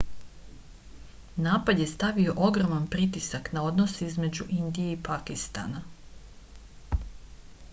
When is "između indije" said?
4.13-4.95